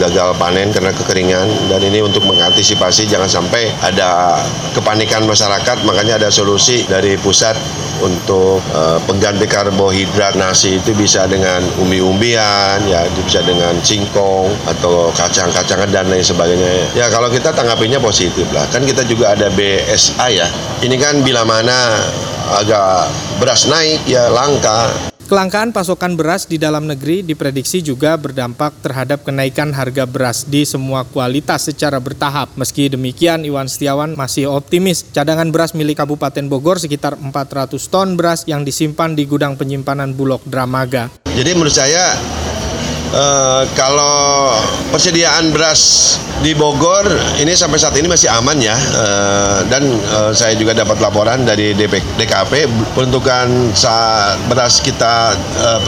gagal 0.00 0.36
panen 0.36 0.72
karena 0.72 0.92
kekeringan. 0.92 1.48
Dan 1.68 1.80
ini 1.84 2.04
untuk 2.04 2.24
mengantisipasi 2.24 3.08
jangan 3.08 3.28
sampai 3.28 3.70
ada 3.84 4.40
kepanikan 4.72 5.24
masyarakat 5.28 5.84
makanya 5.84 6.20
ada 6.20 6.28
solusi 6.32 6.84
dari 6.88 7.16
pusat 7.20 7.56
untuk 7.98 8.62
uh, 8.74 8.98
pengganti 9.04 9.46
karbohidrat. 9.48 10.38
Nasi 10.38 10.78
itu 10.78 10.94
bisa 10.94 11.26
dengan 11.26 11.64
umbi-umbian 11.82 12.78
ya 12.86 13.02
bisa 13.26 13.42
dengan 13.42 13.74
singkong 13.82 14.52
atau 14.68 15.10
kacang-kacangan 15.14 15.90
dan 15.90 16.06
lain 16.06 16.22
sebagainya. 16.22 16.94
Ya 16.94 17.10
kalau 17.10 17.26
kita 17.32 17.50
tanggapinya 17.50 17.98
positif 17.98 18.37
lah 18.54 18.66
kan 18.70 18.86
kita 18.86 19.02
juga 19.08 19.34
ada 19.34 19.50
BSA 19.50 20.26
ya 20.30 20.48
ini 20.86 20.94
kan 20.98 21.18
bila 21.26 21.42
mana 21.42 21.98
agak 22.62 23.10
beras 23.42 23.66
naik 23.66 24.06
ya 24.06 24.30
langka 24.30 24.90
Kelangkaan 25.28 25.76
pasokan 25.76 26.16
beras 26.16 26.48
di 26.48 26.56
dalam 26.56 26.88
negeri 26.88 27.20
diprediksi 27.20 27.84
juga 27.84 28.16
berdampak 28.16 28.72
terhadap 28.80 29.28
kenaikan 29.28 29.76
harga 29.76 30.08
beras 30.08 30.48
di 30.48 30.64
semua 30.64 31.04
kualitas 31.04 31.68
secara 31.68 32.00
bertahap. 32.00 32.48
Meski 32.56 32.88
demikian, 32.88 33.44
Iwan 33.44 33.68
Setiawan 33.68 34.16
masih 34.16 34.48
optimis 34.48 35.04
cadangan 35.12 35.52
beras 35.52 35.76
milik 35.76 36.00
Kabupaten 36.00 36.48
Bogor 36.48 36.80
sekitar 36.80 37.20
400 37.20 37.76
ton 37.92 38.16
beras 38.16 38.48
yang 38.48 38.64
disimpan 38.64 39.12
di 39.12 39.28
gudang 39.28 39.60
penyimpanan 39.60 40.16
Bulog 40.16 40.40
Dramaga. 40.48 41.12
Jadi 41.28 41.52
menurut 41.52 41.76
saya 41.76 42.16
Uh, 43.08 43.64
kalau 43.72 44.52
persediaan 44.92 45.48
beras 45.48 46.14
di 46.44 46.52
Bogor 46.52 47.08
ini 47.40 47.56
sampai 47.56 47.80
saat 47.80 47.96
ini 47.96 48.04
masih 48.04 48.28
aman 48.28 48.60
ya 48.60 48.76
uh, 48.76 49.64
dan 49.72 49.80
uh, 50.12 50.28
saya 50.36 50.52
juga 50.60 50.76
dapat 50.76 51.00
laporan 51.00 51.40
dari 51.40 51.72
DP, 51.72 52.04
DKP 52.20 52.68
peruntukan 52.92 53.72
saat 53.72 54.36
beras 54.52 54.84
kita 54.84 55.32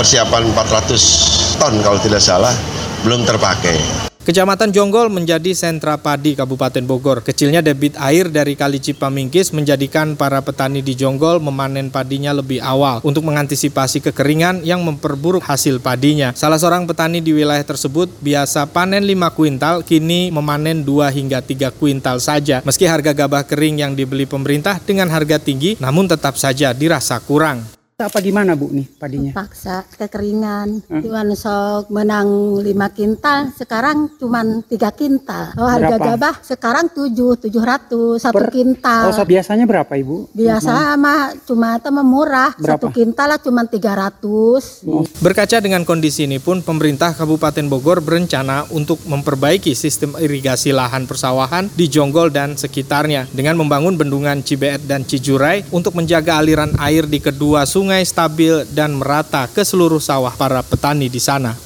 persiapan 0.00 0.48
400 0.48 1.60
ton 1.60 1.74
kalau 1.84 2.00
tidak 2.00 2.24
salah 2.24 2.56
belum 3.04 3.28
terpakai. 3.28 4.09
Kecamatan 4.30 4.70
Jonggol 4.70 5.10
menjadi 5.10 5.50
sentra 5.58 5.98
padi 5.98 6.38
Kabupaten 6.38 6.86
Bogor. 6.86 7.18
Kecilnya 7.26 7.66
debit 7.66 7.98
air 7.98 8.30
dari 8.30 8.54
Kali 8.54 8.78
Cipamingkis 8.78 9.50
menjadikan 9.50 10.14
para 10.14 10.38
petani 10.38 10.86
di 10.86 10.94
Jonggol 10.94 11.42
memanen 11.42 11.90
padinya 11.90 12.30
lebih 12.30 12.62
awal 12.62 13.02
untuk 13.02 13.26
mengantisipasi 13.26 13.98
kekeringan 13.98 14.62
yang 14.62 14.86
memperburuk 14.86 15.42
hasil 15.42 15.82
padinya. 15.82 16.30
Salah 16.38 16.62
seorang 16.62 16.86
petani 16.86 17.18
di 17.18 17.34
wilayah 17.34 17.66
tersebut 17.66 18.06
biasa 18.22 18.70
panen 18.70 19.02
5 19.02 19.34
kuintal, 19.34 19.82
kini 19.82 20.30
memanen 20.30 20.86
2 20.86 21.10
hingga 21.10 21.42
3 21.42 21.74
kuintal 21.74 22.22
saja. 22.22 22.62
Meski 22.62 22.86
harga 22.86 23.10
gabah 23.10 23.42
kering 23.42 23.82
yang 23.82 23.98
dibeli 23.98 24.30
pemerintah 24.30 24.78
dengan 24.78 25.10
harga 25.10 25.42
tinggi, 25.42 25.74
namun 25.82 26.06
tetap 26.06 26.38
saja 26.38 26.70
dirasa 26.70 27.18
kurang 27.18 27.79
apa 28.08 28.18
gimana 28.24 28.56
Bu 28.56 28.72
nih 28.72 28.88
padinya? 28.96 29.32
Paksa 29.36 29.84
kekeringan. 30.00 30.80
Hmm? 30.88 31.02
Cuman 31.04 31.36
sok 31.36 31.92
menang 31.92 32.58
5 32.64 32.96
kintal, 32.96 33.52
sekarang 33.52 34.16
cuma 34.16 34.40
3 34.40 34.66
kintal. 34.96 35.52
Oh, 35.60 35.68
harga 35.68 35.96
berapa? 36.00 36.06
gabah 36.16 36.34
sekarang 36.40 36.86
7, 36.88 37.50
700 37.50 38.16
satu 38.16 38.40
per, 38.40 38.48
kintal. 38.48 39.12
Oh, 39.12 39.26
biasanya 39.28 39.68
berapa 39.68 39.92
Ibu? 39.92 40.32
Biasa 40.32 40.96
mah 40.96 41.36
cuma 41.44 41.76
teman 41.76 42.06
murah, 42.08 42.56
berapa? 42.56 42.80
satu 42.80 42.86
kintal 42.90 43.36
lah 43.36 43.40
cuma 43.42 43.68
300. 43.68 44.88
Oh. 44.88 45.04
Berkaca 45.20 45.60
dengan 45.60 45.84
kondisi 45.84 46.24
ini 46.24 46.40
pun 46.40 46.64
pemerintah 46.64 47.12
Kabupaten 47.12 47.68
Bogor 47.68 48.00
berencana 48.00 48.64
untuk 48.72 49.02
memperbaiki 49.04 49.76
sistem 49.76 50.16
irigasi 50.16 50.72
lahan 50.72 51.04
persawahan 51.04 51.68
di 51.76 51.86
Jonggol 51.86 52.32
dan 52.32 52.56
sekitarnya 52.56 53.28
dengan 53.30 53.60
membangun 53.60 54.00
bendungan 54.00 54.40
Cibeet 54.40 54.88
dan 54.88 55.04
Cijurai 55.04 55.66
untuk 55.68 55.92
menjaga 55.92 56.40
aliran 56.40 56.72
air 56.80 57.04
di 57.04 57.20
kedua 57.20 57.68
sungai 57.68 57.89
sungai 57.90 58.06
stabil 58.06 58.54
dan 58.70 58.94
merata 58.94 59.50
ke 59.50 59.66
seluruh 59.66 59.98
sawah 59.98 60.30
para 60.38 60.62
petani 60.62 61.10
di 61.10 61.18
sana. 61.18 61.58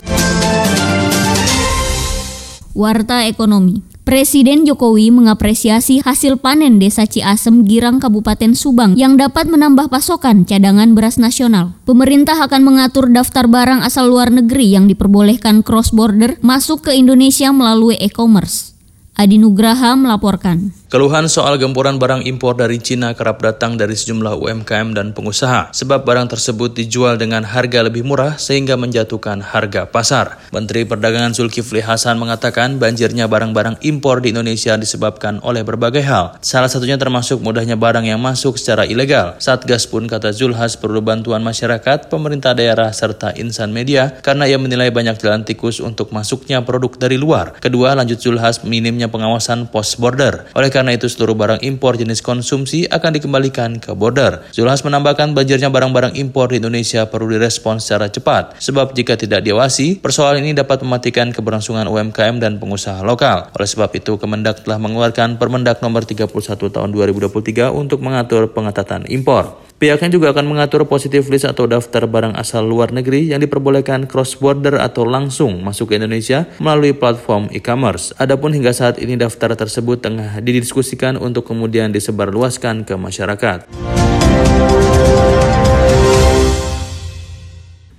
Warta 2.72 3.28
Ekonomi 3.28 3.84
Presiden 4.08 4.64
Jokowi 4.64 5.12
mengapresiasi 5.12 6.00
hasil 6.00 6.40
panen 6.40 6.80
Desa 6.80 7.04
Ciasem 7.04 7.68
Girang 7.68 8.00
Kabupaten 8.00 8.56
Subang 8.56 8.96
yang 8.96 9.20
dapat 9.20 9.52
menambah 9.52 9.92
pasokan 9.92 10.48
cadangan 10.48 10.96
beras 10.96 11.20
nasional. 11.20 11.76
Pemerintah 11.84 12.40
akan 12.40 12.72
mengatur 12.72 13.12
daftar 13.12 13.44
barang 13.44 13.84
asal 13.84 14.08
luar 14.08 14.32
negeri 14.32 14.72
yang 14.72 14.88
diperbolehkan 14.88 15.60
cross 15.60 15.92
border 15.92 16.40
masuk 16.40 16.88
ke 16.88 16.96
Indonesia 16.96 17.52
melalui 17.52 18.00
e-commerce. 18.00 18.72
Adi 19.12 19.36
Nugraha 19.36 19.92
melaporkan. 19.92 20.72
Keluhan 20.94 21.26
soal 21.26 21.58
gempuran 21.58 21.98
barang 21.98 22.22
impor 22.22 22.54
dari 22.54 22.78
Cina 22.78 23.18
kerap 23.18 23.42
datang 23.42 23.74
dari 23.74 23.98
sejumlah 23.98 24.38
UMKM 24.38 24.94
dan 24.94 25.10
pengusaha, 25.10 25.74
sebab 25.74 26.06
barang 26.06 26.30
tersebut 26.30 26.70
dijual 26.70 27.18
dengan 27.18 27.42
harga 27.42 27.82
lebih 27.82 28.06
murah 28.06 28.38
sehingga 28.38 28.78
menjatuhkan 28.78 29.42
harga 29.42 29.90
pasar. 29.90 30.38
Menteri 30.54 30.86
Perdagangan 30.86 31.34
Zulkifli 31.34 31.82
Hasan 31.82 32.14
mengatakan 32.22 32.78
banjirnya 32.78 33.26
barang-barang 33.26 33.82
impor 33.82 34.22
di 34.22 34.30
Indonesia 34.30 34.78
disebabkan 34.78 35.42
oleh 35.42 35.66
berbagai 35.66 36.06
hal. 36.06 36.38
Salah 36.38 36.70
satunya 36.70 36.94
termasuk 36.94 37.42
mudahnya 37.42 37.74
barang 37.74 38.06
yang 38.06 38.22
masuk 38.22 38.54
secara 38.54 38.86
ilegal. 38.86 39.34
Satgas 39.42 39.90
pun 39.90 40.06
kata 40.06 40.30
Zulhas 40.30 40.78
perlu 40.78 41.02
bantuan 41.02 41.42
masyarakat, 41.42 42.06
pemerintah 42.06 42.54
daerah, 42.54 42.94
serta 42.94 43.34
insan 43.34 43.74
media 43.74 44.22
karena 44.22 44.46
ia 44.46 44.62
menilai 44.62 44.94
banyak 44.94 45.18
jalan 45.18 45.42
tikus 45.42 45.82
untuk 45.82 46.14
masuknya 46.14 46.62
produk 46.62 46.94
dari 46.94 47.18
luar. 47.18 47.58
Kedua, 47.58 47.98
lanjut 47.98 48.22
Zulhas 48.22 48.62
minimnya 48.62 49.10
pengawasan 49.10 49.66
pos 49.74 49.98
border. 49.98 50.54
Oleh 50.54 50.70
karena 50.70 50.83
karena 50.84 51.00
itu 51.00 51.08
seluruh 51.08 51.32
barang 51.32 51.64
impor 51.64 51.96
jenis 51.96 52.20
konsumsi 52.20 52.84
akan 52.84 53.16
dikembalikan 53.16 53.80
ke 53.80 53.96
border. 53.96 54.44
Zulhas 54.52 54.84
menambahkan 54.84 55.32
banjirnya 55.32 55.72
barang-barang 55.72 56.12
impor 56.20 56.52
di 56.52 56.60
Indonesia 56.60 57.08
perlu 57.08 57.32
direspon 57.32 57.80
secara 57.80 58.12
cepat, 58.12 58.60
sebab 58.60 58.92
jika 58.92 59.16
tidak 59.16 59.40
diawasi, 59.48 60.04
persoalan 60.04 60.44
ini 60.44 60.52
dapat 60.52 60.84
mematikan 60.84 61.32
keberlangsungan 61.32 61.88
UMKM 61.88 62.36
dan 62.36 62.60
pengusaha 62.60 63.00
lokal. 63.00 63.48
Oleh 63.56 63.64
sebab 63.64 63.96
itu, 63.96 64.20
Kemendak 64.20 64.68
telah 64.68 64.76
mengeluarkan 64.76 65.40
Permendak 65.40 65.80
nomor 65.80 66.04
31 66.04 66.28
tahun 66.68 66.92
2023 66.92 67.72
untuk 67.72 68.04
mengatur 68.04 68.52
pengetatan 68.52 69.08
impor. 69.08 69.64
Pihaknya 69.84 70.16
juga 70.16 70.32
akan 70.32 70.48
mengatur 70.48 70.88
positif 70.88 71.28
list 71.28 71.44
atau 71.44 71.68
daftar 71.68 72.08
barang 72.08 72.40
asal 72.40 72.64
luar 72.64 72.88
negeri 72.88 73.28
yang 73.28 73.44
diperbolehkan 73.44 74.08
cross 74.08 74.32
border 74.32 74.80
atau 74.80 75.04
langsung 75.04 75.60
masuk 75.60 75.92
ke 75.92 76.00
Indonesia 76.00 76.48
melalui 76.56 76.96
platform 76.96 77.52
e-commerce. 77.52 78.16
Adapun 78.16 78.56
hingga 78.56 78.72
saat 78.72 78.96
ini 78.96 79.20
daftar 79.20 79.52
tersebut 79.52 80.00
tengah 80.00 80.40
didiskusikan 80.40 81.20
untuk 81.20 81.44
kemudian 81.44 81.92
disebarluaskan 81.92 82.88
ke 82.88 82.96
masyarakat. 82.96 83.68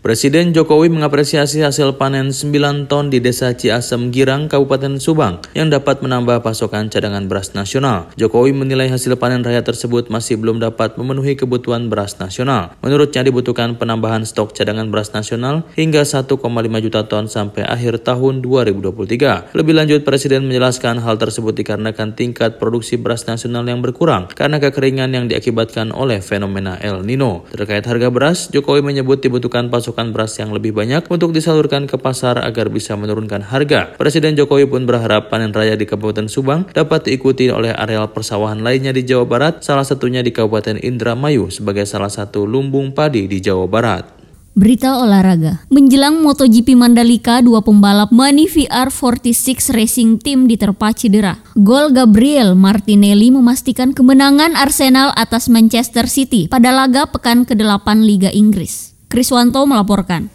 Presiden 0.05 0.53
Jokowi 0.53 0.93
mengapresiasi 0.93 1.65
hasil 1.65 1.97
panen 1.97 2.29
9 2.29 2.85
ton 2.85 3.09
di 3.09 3.17
Desa 3.17 3.57
Ciasem 3.57 4.13
Girang, 4.13 4.45
Kabupaten 4.45 5.01
Subang 5.01 5.41
yang 5.57 5.73
dapat 5.73 6.05
menambah 6.05 6.45
pasokan 6.45 6.93
cadangan 6.93 7.25
beras 7.25 7.57
nasional. 7.57 8.13
Jokowi 8.13 8.53
menilai 8.53 8.85
hasil 8.85 9.17
panen 9.17 9.41
raya 9.41 9.65
tersebut 9.65 10.13
masih 10.13 10.37
belum 10.37 10.61
dapat 10.61 11.01
memenuhi 11.01 11.33
kebutuhan 11.33 11.89
beras 11.89 12.21
nasional. 12.21 12.77
Menurutnya 12.85 13.25
dibutuhkan 13.25 13.81
penambahan 13.81 14.21
stok 14.29 14.53
cadangan 14.53 14.93
beras 14.93 15.09
nasional 15.09 15.65
hingga 15.73 16.05
1,5 16.05 16.37
juta 16.85 17.01
ton 17.09 17.25
sampai 17.25 17.65
akhir 17.65 18.05
tahun 18.05 18.45
2023. 18.45 19.57
Lebih 19.57 19.73
lanjut, 19.73 20.05
Presiden 20.05 20.45
menjelaskan 20.45 21.01
hal 21.01 21.17
tersebut 21.17 21.57
dikarenakan 21.57 22.13
tingkat 22.13 22.61
produksi 22.61 23.01
beras 23.01 23.25
nasional 23.25 23.65
yang 23.65 23.81
berkurang 23.81 24.29
karena 24.37 24.61
kekeringan 24.61 25.09
yang 25.17 25.25
diakibatkan 25.25 25.89
oleh 25.89 26.21
fenomena 26.21 26.77
El 26.77 27.01
Nino. 27.01 27.49
Terkait 27.49 27.81
harga 27.81 28.13
beras, 28.13 28.53
Jokowi 28.53 28.85
menyebut 28.85 29.25
dibutuhkan 29.25 29.73
pasokan 29.73 29.94
pasokan 29.95 30.11
beras 30.11 30.35
yang 30.35 30.51
lebih 30.51 30.75
banyak 30.75 31.07
untuk 31.07 31.31
disalurkan 31.31 31.87
ke 31.87 31.95
pasar 31.95 32.43
agar 32.43 32.67
bisa 32.67 32.99
menurunkan 32.99 33.47
harga. 33.47 33.95
Presiden 33.95 34.35
Jokowi 34.35 34.67
pun 34.67 34.83
berharap 34.83 35.31
panen 35.31 35.55
raya 35.55 35.79
di 35.79 35.87
Kabupaten 35.87 36.27
Subang 36.27 36.67
dapat 36.75 37.07
diikuti 37.07 37.47
oleh 37.47 37.71
areal 37.71 38.11
persawahan 38.11 38.59
lainnya 38.59 38.91
di 38.91 39.07
Jawa 39.07 39.23
Barat, 39.23 39.63
salah 39.63 39.87
satunya 39.87 40.19
di 40.19 40.35
Kabupaten 40.35 40.83
Indramayu 40.83 41.47
sebagai 41.47 41.87
salah 41.87 42.11
satu 42.11 42.43
lumbung 42.43 42.91
padi 42.91 43.23
di 43.31 43.39
Jawa 43.39 43.71
Barat. 43.71 44.03
Berita 44.55 44.99
olahraga. 44.99 45.63
Menjelang 45.71 46.19
MotoGP 46.19 46.75
Mandalika, 46.75 47.39
dua 47.39 47.63
pembalap 47.63 48.11
Mani 48.11 48.51
VR 48.51 48.91
46 48.91 49.71
Racing 49.71 50.19
Team 50.19 50.47
diterpa 50.47 50.91
cedera. 50.91 51.39
Gol 51.55 51.91
Gabriel 51.95 52.55
Martinelli 52.55 53.31
memastikan 53.31 53.95
kemenangan 53.95 54.59
Arsenal 54.59 55.15
atas 55.15 55.47
Manchester 55.47 56.07
City 56.11 56.51
pada 56.51 56.71
laga 56.71 57.07
pekan 57.07 57.43
ke-8 57.43 58.03
Liga 58.03 58.31
Inggris. 58.31 58.94
Kriswanto 59.05 59.61
melaporkan. 59.69 60.27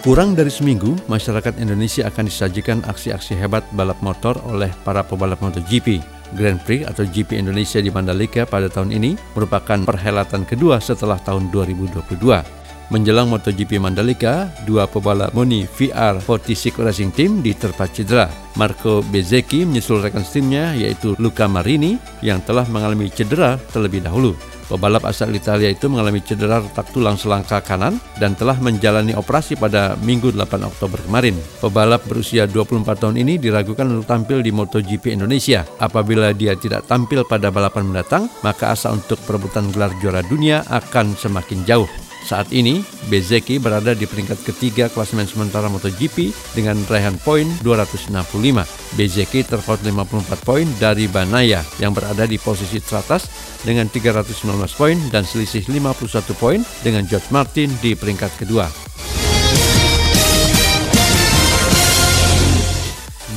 Kurang 0.00 0.32
dari 0.32 0.48
seminggu, 0.48 0.96
masyarakat 1.12 1.60
Indonesia 1.60 2.08
akan 2.08 2.24
disajikan 2.24 2.80
aksi-aksi 2.88 3.36
hebat 3.36 3.62
balap 3.76 4.00
motor 4.00 4.40
oleh 4.48 4.72
para 4.82 5.04
pebalap 5.04 5.44
MotoGP. 5.44 6.00
Grand 6.34 6.62
Prix 6.62 6.86
atau 6.86 7.02
GP 7.04 7.42
Indonesia 7.42 7.82
di 7.82 7.90
Mandalika 7.90 8.46
pada 8.46 8.70
tahun 8.70 8.94
ini 8.94 9.18
merupakan 9.34 9.82
perhelatan 9.82 10.46
kedua 10.46 10.78
setelah 10.78 11.18
tahun 11.18 11.50
2022. 11.50 12.59
Menjelang 12.90 13.30
MotoGP 13.30 13.78
Mandalika, 13.78 14.50
dua 14.66 14.90
pebalap 14.90 15.30
Moni 15.30 15.62
VR 15.62 16.18
46 16.18 16.74
Racing 16.74 17.14
Team 17.14 17.38
diterpa 17.38 17.86
cedera. 17.86 18.26
Marco 18.58 18.98
Bezzecchi 19.06 19.62
menyusul 19.62 20.02
rekan 20.02 20.26
timnya 20.26 20.74
yaitu 20.74 21.14
Luca 21.22 21.46
Marini 21.46 22.02
yang 22.18 22.42
telah 22.42 22.66
mengalami 22.66 23.06
cedera 23.06 23.62
terlebih 23.70 24.02
dahulu. 24.02 24.34
Pebalap 24.66 25.06
asal 25.06 25.30
Italia 25.30 25.70
itu 25.70 25.86
mengalami 25.86 26.18
cedera 26.18 26.58
retak 26.58 26.90
tulang 26.90 27.14
selangka 27.14 27.62
kanan 27.62 27.94
dan 28.18 28.34
telah 28.34 28.58
menjalani 28.58 29.14
operasi 29.14 29.54
pada 29.54 29.94
Minggu 30.02 30.34
8 30.34 30.50
Oktober 30.66 30.98
kemarin. 31.06 31.38
Pebalap 31.62 32.02
berusia 32.10 32.50
24 32.50 33.06
tahun 33.06 33.22
ini 33.22 33.38
diragukan 33.38 33.86
untuk 33.86 34.10
tampil 34.10 34.42
di 34.42 34.50
MotoGP 34.50 35.14
Indonesia. 35.14 35.62
Apabila 35.78 36.34
dia 36.34 36.58
tidak 36.58 36.90
tampil 36.90 37.22
pada 37.22 37.54
balapan 37.54 37.86
mendatang, 37.86 38.26
maka 38.42 38.74
asa 38.74 38.90
untuk 38.90 39.22
perebutan 39.22 39.70
gelar 39.70 39.94
juara 40.02 40.26
dunia 40.26 40.66
akan 40.66 41.14
semakin 41.14 41.62
jauh. 41.62 42.09
Saat 42.20 42.52
ini, 42.52 42.84
Bezeki 43.08 43.58
berada 43.58 43.96
di 43.96 44.04
peringkat 44.04 44.44
ketiga 44.44 44.86
klasemen 44.92 45.24
sementara 45.24 45.66
MotoGP 45.72 46.30
dengan 46.52 46.76
raihan 46.86 47.16
poin 47.20 47.48
265. 47.64 48.66
Bezeki 48.94 49.40
terpaut 49.46 49.80
54 49.80 50.46
poin 50.46 50.66
dari 50.76 51.08
Banaya 51.08 51.64
yang 51.80 51.96
berada 51.96 52.28
di 52.28 52.36
posisi 52.36 52.78
teratas 52.78 53.26
dengan 53.64 53.88
319 53.88 54.46
poin 54.76 54.96
dan 55.08 55.24
selisih 55.24 55.64
51 55.66 56.36
poin 56.36 56.60
dengan 56.84 57.08
George 57.08 57.28
Martin 57.32 57.72
di 57.80 57.96
peringkat 57.96 58.36
kedua. 58.40 58.89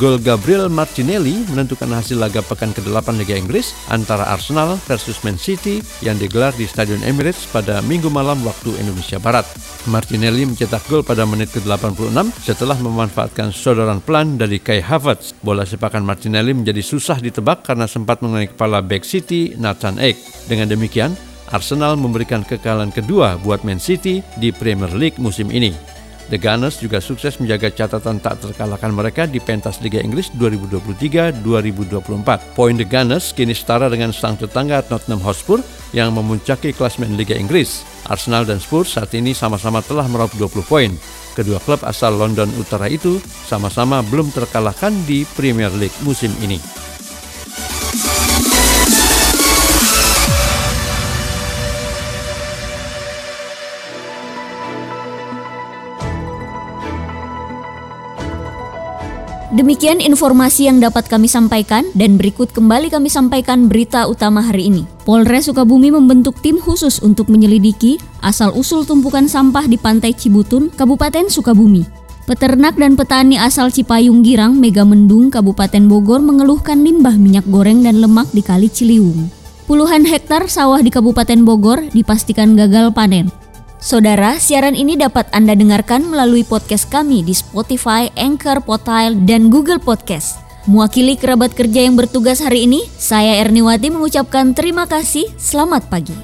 Gol 0.03 0.19
Gabriel 0.19 0.67
Martinelli 0.67 1.47
menentukan 1.47 1.87
hasil 1.87 2.19
laga 2.19 2.43
pekan 2.43 2.75
ke-8 2.75 3.23
Liga 3.23 3.39
Inggris 3.39 3.71
antara 3.87 4.27
Arsenal 4.35 4.75
versus 4.83 5.23
Man 5.23 5.39
City 5.39 5.79
yang 6.03 6.19
digelar 6.19 6.51
di 6.59 6.67
Stadion 6.67 6.99
Emirates 7.07 7.47
pada 7.47 7.79
minggu 7.79 8.11
malam 8.11 8.43
waktu 8.43 8.75
Indonesia 8.83 9.15
Barat. 9.15 9.47
Martinelli 9.87 10.43
mencetak 10.43 10.83
gol 10.91 11.07
pada 11.07 11.23
menit 11.23 11.55
ke-86 11.55 12.19
setelah 12.35 12.75
memanfaatkan 12.83 13.55
sodoran 13.55 14.03
pelan 14.03 14.35
dari 14.35 14.59
Kai 14.59 14.83
Havertz. 14.83 15.39
Bola 15.39 15.63
sepakan 15.63 16.03
Martinelli 16.03 16.51
menjadi 16.51 16.83
susah 16.83 17.23
ditebak 17.23 17.63
karena 17.63 17.87
sempat 17.87 18.19
mengenai 18.19 18.51
kepala 18.51 18.83
back 18.83 19.07
City 19.07 19.55
Nathan 19.55 20.03
Ake. 20.03 20.19
Dengan 20.51 20.67
demikian, 20.67 21.15
Arsenal 21.47 21.95
memberikan 21.95 22.43
kekalahan 22.43 22.91
kedua 22.91 23.39
buat 23.39 23.63
Man 23.63 23.79
City 23.79 24.19
di 24.35 24.51
Premier 24.51 24.91
League 24.91 25.15
musim 25.15 25.47
ini. 25.47 25.92
The 26.31 26.39
Gunners 26.39 26.79
juga 26.79 27.03
sukses 27.03 27.35
menjaga 27.41 27.67
catatan 27.73 28.21
tak 28.23 28.39
terkalahkan 28.39 28.95
mereka 28.95 29.27
di 29.27 29.43
pentas 29.43 29.83
Liga 29.83 29.99
Inggris 29.99 30.31
2023-2024. 30.39 32.55
Poin 32.55 32.79
The 32.79 32.87
Gunners 32.87 33.35
kini 33.35 33.51
setara 33.51 33.91
dengan 33.91 34.15
sang 34.15 34.39
tetangga 34.39 34.79
Tottenham 34.87 35.19
Hotspur 35.19 35.59
yang 35.91 36.15
memuncaki 36.15 36.71
klasmen 36.71 37.19
Liga 37.19 37.35
Inggris. 37.35 37.83
Arsenal 38.07 38.47
dan 38.47 38.63
Spurs 38.63 38.95
saat 38.95 39.11
ini 39.15 39.35
sama-sama 39.35 39.83
telah 39.83 40.07
meraup 40.07 40.31
20 40.35 40.63
poin. 40.63 40.91
Kedua 41.33 41.57
klub 41.57 41.81
asal 41.81 42.13
London 42.13 42.45
Utara 42.61 42.85
itu 42.87 43.17
sama-sama 43.49 44.05
belum 44.05 44.29
terkalahkan 44.29 44.93
di 45.09 45.25
Premier 45.33 45.73
League 45.73 45.97
musim 46.05 46.29
ini. 46.45 46.61
Demikian 59.53 60.01
informasi 60.01 60.65
yang 60.65 60.81
dapat 60.81 61.05
kami 61.05 61.29
sampaikan 61.29 61.85
dan 61.93 62.17
berikut 62.17 62.49
kembali 62.49 62.89
kami 62.89 63.05
sampaikan 63.05 63.69
berita 63.69 64.09
utama 64.09 64.41
hari 64.41 64.73
ini. 64.73 64.81
Polres 65.05 65.45
Sukabumi 65.45 65.93
membentuk 65.93 66.41
tim 66.41 66.57
khusus 66.57 66.97
untuk 67.05 67.29
menyelidiki 67.29 68.01
asal-usul 68.25 68.81
tumpukan 68.81 69.29
sampah 69.29 69.69
di 69.69 69.77
Pantai 69.77 70.17
Cibutun, 70.17 70.73
Kabupaten 70.73 71.29
Sukabumi. 71.29 71.85
Peternak 72.25 72.81
dan 72.81 72.97
petani 72.97 73.37
asal 73.37 73.69
Cipayung 73.69 74.25
Girang, 74.25 74.57
Megamendung, 74.57 75.29
Kabupaten 75.29 75.85
Bogor 75.85 76.25
mengeluhkan 76.25 76.81
limbah 76.81 77.13
minyak 77.13 77.45
goreng 77.45 77.85
dan 77.85 78.01
lemak 78.01 78.33
di 78.33 78.41
Kali 78.41 78.73
Ciliwung. 78.73 79.29
Puluhan 79.69 80.09
hektar 80.09 80.49
sawah 80.49 80.81
di 80.81 80.89
Kabupaten 80.89 81.45
Bogor 81.45 81.93
dipastikan 81.93 82.57
gagal 82.57 82.89
panen. 82.89 83.42
Saudara, 83.83 84.39
siaran 84.39 84.79
ini 84.79 84.95
dapat 84.95 85.27
Anda 85.35 85.59
dengarkan 85.59 86.07
melalui 86.07 86.47
podcast 86.47 86.87
kami 86.87 87.19
di 87.19 87.35
Spotify, 87.35 88.07
Anchor, 88.15 88.63
Potile, 88.63 89.19
dan 89.27 89.51
Google 89.51 89.75
Podcast. 89.75 90.39
Mewakili 90.71 91.19
kerabat 91.19 91.51
kerja 91.51 91.83
yang 91.83 91.99
bertugas 91.99 92.39
hari 92.39 92.63
ini, 92.63 92.87
saya 92.95 93.43
Erniwati 93.43 93.91
mengucapkan 93.91 94.55
terima 94.55 94.87
kasih. 94.87 95.27
Selamat 95.35 95.91
pagi. 95.91 96.15